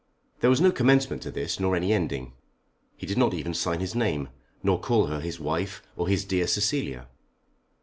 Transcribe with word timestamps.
There 0.39 0.49
was 0.49 0.59
no 0.59 0.71
commencement 0.71 1.21
to 1.21 1.29
this, 1.29 1.59
nor 1.59 1.75
any 1.75 1.93
ending. 1.93 2.33
He 2.97 3.05
did 3.05 3.19
not 3.19 3.35
even 3.35 3.53
sign 3.53 3.81
his 3.81 3.93
name, 3.93 4.29
nor 4.63 4.79
call 4.79 5.05
her 5.05 5.19
his 5.19 5.39
wife, 5.39 5.83
or 5.95 6.07
his 6.07 6.25
dear 6.25 6.47
Cecilia. 6.47 7.07